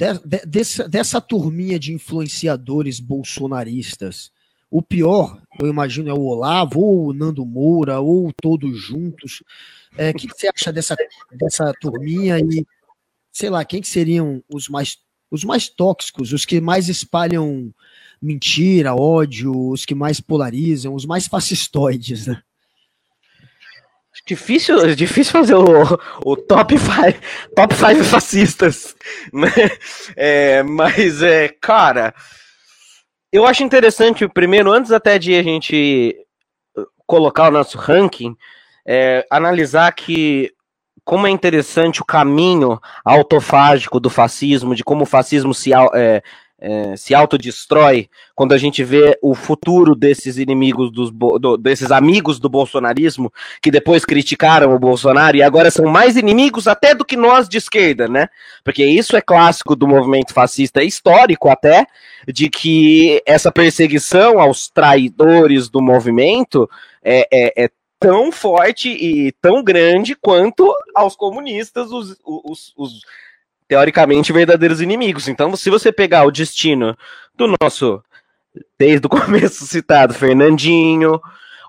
[0.00, 4.32] de, de, dessa, dessa turminha de influenciadores bolsonaristas,
[4.70, 9.42] o pior, eu imagino, é o Olavo, ou o Nando Moura, ou todos juntos.
[9.94, 10.96] O é, que, que, você acha dessa,
[11.32, 12.64] dessa turminha e,
[13.30, 14.96] sei lá, quem que seriam os mais,
[15.30, 17.74] os mais tóxicos, os que mais espalham
[18.22, 22.42] mentira, ódio, os que mais polarizam, os mais fascistoides, né?
[24.26, 26.92] Difícil, difícil fazer o, o top 5
[27.56, 28.94] top five fascistas,
[29.32, 29.50] né?
[30.16, 32.14] É, mas, é, cara,
[33.32, 36.16] eu acho interessante, primeiro, antes até de a gente
[37.06, 38.36] colocar o nosso ranking,
[38.86, 40.52] é, analisar que
[41.04, 46.22] como é interessante o caminho autofágico do fascismo, de como o fascismo se, é,
[46.60, 52.38] é, se autodestrói quando a gente vê o futuro desses inimigos, dos, do, desses amigos
[52.38, 57.16] do bolsonarismo, que depois criticaram o Bolsonaro e agora são mais inimigos até do que
[57.16, 58.28] nós de esquerda, né?
[58.62, 61.86] Porque isso é clássico do movimento fascista, é histórico até,
[62.28, 66.68] de que essa perseguição aos traidores do movimento
[67.02, 73.00] é, é, é tão forte e tão grande quanto aos comunistas, os, os, os
[73.70, 75.28] teoricamente, verdadeiros inimigos.
[75.28, 76.98] Então, se você pegar o destino
[77.36, 78.02] do nosso,
[78.76, 81.20] desde o começo citado, Fernandinho,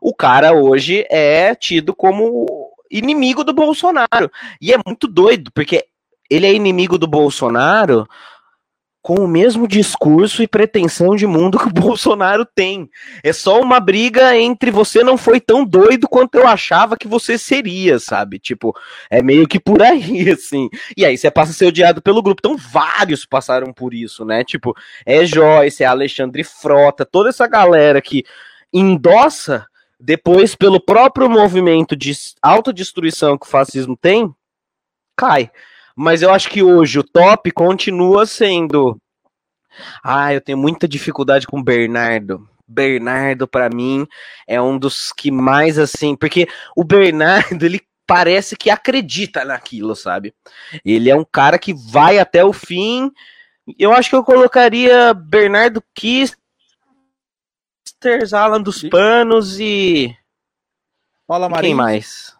[0.00, 4.32] o cara hoje é tido como inimigo do Bolsonaro.
[4.62, 5.84] E é muito doido, porque
[6.30, 8.08] ele é inimigo do Bolsonaro
[9.02, 12.88] com o mesmo discurso e pretensão de mundo que o Bolsonaro tem.
[13.22, 17.38] É só uma briga entre você não foi tão doido quanto eu achava que você
[17.38, 18.38] seria, sabe?
[18.38, 18.76] Tipo,
[19.10, 20.68] é meio que por aí, assim.
[20.96, 22.40] E aí você passa a ser odiado pelo grupo.
[22.40, 24.44] Então, vários passaram por isso, né?
[24.44, 28.24] Tipo, é Joyce, é Alexandre Frota, toda essa galera que
[28.72, 29.66] endossa
[29.98, 34.32] depois pelo próprio movimento de autodestruição que o fascismo tem,
[35.16, 35.50] cai.
[36.00, 38.98] Mas eu acho que hoje o top continua sendo.
[40.02, 42.48] Ah, eu tenho muita dificuldade com o Bernardo.
[42.66, 44.06] Bernardo, para mim,
[44.48, 46.16] é um dos que mais assim.
[46.16, 50.32] Porque o Bernardo, ele parece que acredita naquilo, sabe?
[50.82, 53.12] Ele é um cara que vai até o fim.
[53.78, 56.38] Eu acho que eu colocaria Bernardo Kisters,
[58.32, 60.16] Alan dos Panos e.
[61.26, 61.68] Paula Marins.
[61.68, 62.39] Quem mais?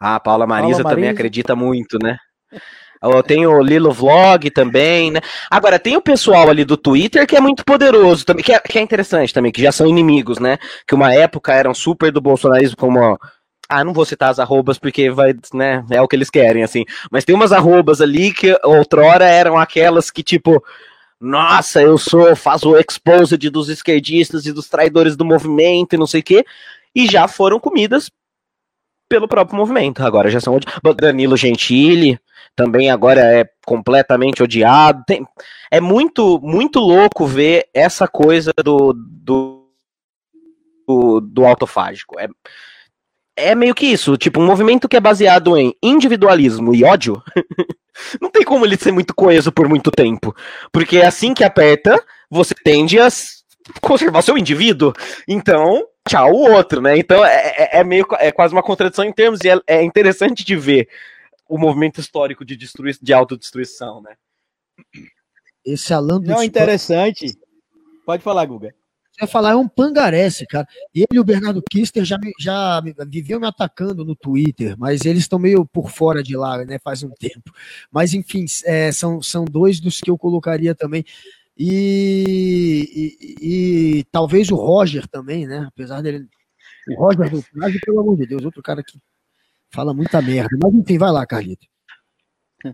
[0.00, 2.16] Ah, a Paula Marisa Paula também acredita muito, né?
[3.26, 5.20] Tem o Lilo Vlog também, né?
[5.50, 8.78] Agora, tem o pessoal ali do Twitter que é muito poderoso também, que é, que
[8.78, 10.58] é interessante também, que já são inimigos, né?
[10.86, 13.18] Que uma época eram super do bolsonarismo, como.
[13.68, 15.84] Ah, não vou citar as arrobas porque vai, né?
[15.90, 16.84] É o que eles querem, assim.
[17.10, 20.62] Mas tem umas arrobas ali que outrora eram aquelas que, tipo,
[21.20, 26.06] nossa, eu sou, faço o exposed dos esquerdistas e dos traidores do movimento e não
[26.06, 26.44] sei o quê,
[26.94, 28.10] e já foram comidas
[29.10, 30.02] pelo próprio movimento.
[30.02, 30.58] Agora já são
[30.96, 32.18] Danilo Gentili
[32.56, 35.02] também agora é completamente odiado.
[35.06, 35.26] Tem,
[35.70, 39.66] é muito muito louco ver essa coisa do do,
[40.86, 42.18] do, do autofágico.
[42.18, 42.28] É,
[43.36, 47.22] é meio que isso, tipo, um movimento que é baseado em individualismo e ódio,
[48.20, 50.34] não tem como ele ser muito coeso por muito tempo.
[50.70, 53.08] Porque é assim que aperta, você tende a
[53.80, 54.92] conservar seu indivíduo.
[55.26, 56.98] Então, tchau o outro, né?
[56.98, 60.44] Então é, é, é meio é quase uma contradição em termos, e é, é interessante
[60.44, 60.88] de ver
[61.48, 64.14] o movimento histórico de, destrui, de autodestruição, né?
[65.64, 67.26] Esse Alan Não, interessante.
[68.06, 68.74] Pode falar, Guga.
[69.10, 70.66] Você vai falar, é um pangarece, cara.
[70.94, 75.38] Ele e o Bernardo Kister já, já viviam me atacando no Twitter, mas eles estão
[75.38, 76.78] meio por fora de lá, né?
[76.78, 77.52] Faz um tempo.
[77.90, 81.04] Mas, enfim, é, são, são dois dos que eu colocaria também.
[81.62, 85.66] E, e, e, talvez o Roger também, né?
[85.68, 86.26] Apesar dele.
[86.88, 87.44] O Roger do
[87.84, 88.98] pelo amor de Deus, outro cara que
[89.70, 90.56] fala muita merda.
[90.58, 91.66] Mas enfim, vai lá, Carlito.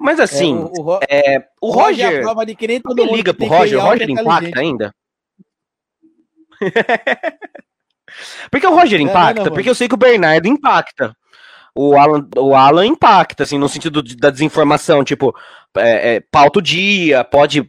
[0.00, 1.84] Mas assim, é, o, o, é, o Roger.
[1.84, 4.58] Roger é a prova de que nem todo mundo liga pro Roger, o Roger impacta
[4.60, 4.92] ainda.
[8.50, 9.42] porque o Roger é, impacta?
[9.42, 11.16] É, não, porque eu sei que o Bernardo impacta
[11.74, 15.34] o Alan, o Alan impacta, assim, no sentido de, da desinformação, tipo,
[15.76, 17.60] é, é, pauta o dia, pode.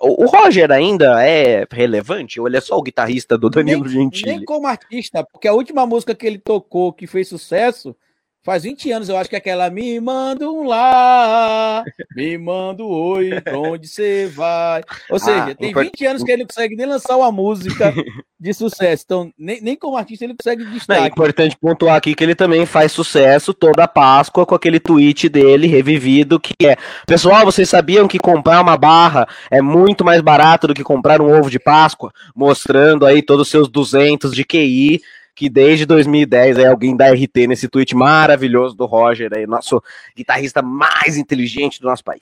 [0.00, 2.40] O, o, Roger ainda é relevante?
[2.40, 4.36] Ou ele é só o guitarrista do Danilo nem, Gentili?
[4.36, 7.94] Nem como artista, porque a última música que ele tocou que fez sucesso
[8.42, 11.84] Faz 20 anos, eu acho que aquela me manda um lá,
[12.16, 14.82] me manda um oi, pra onde você vai.
[15.10, 15.84] Ou ah, seja, ah, tem import...
[15.84, 17.92] 20 anos que ele não consegue nem lançar uma música
[18.40, 19.02] de sucesso.
[19.04, 21.02] Então, nem, nem como artista ele consegue destaque.
[21.02, 25.28] É importante pontuar aqui que ele também faz sucesso toda a Páscoa com aquele tweet
[25.28, 26.76] dele revivido que é:
[27.06, 31.30] Pessoal, vocês sabiam que comprar uma barra é muito mais barato do que comprar um
[31.30, 32.10] ovo de Páscoa?
[32.34, 35.02] Mostrando aí todos os seus 200 de QI
[35.40, 39.82] que desde 2010 é alguém da RT nesse tweet maravilhoso do Roger, aí, nosso
[40.14, 42.20] guitarrista mais inteligente do nosso país.